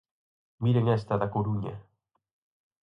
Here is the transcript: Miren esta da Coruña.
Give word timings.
Miren 0.63 0.85
esta 0.97 1.15
da 1.21 1.31
Coruña. 1.35 1.75